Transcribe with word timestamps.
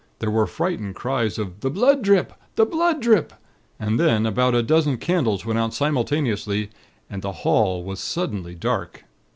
There 0.17 0.31
were 0.31 0.47
frightened 0.47 0.95
cries 0.95 1.37
of: 1.37 1.59
'The 1.59 1.69
bhlood 1.69 2.01
dhrip! 2.01 2.31
The 2.55 2.65
bhlood 2.65 3.03
dhrip!' 3.03 3.33
And 3.79 3.99
then, 3.99 4.25
about 4.25 4.55
a 4.55 4.63
dozen 4.63 4.97
candles 4.97 5.45
went 5.45 5.59
out 5.59 5.75
simultaneously, 5.75 6.71
and 7.07 7.21
the 7.21 7.31
hall 7.43 7.83
was 7.83 7.99
suddenly 7.99 8.55
dark. 8.55 9.03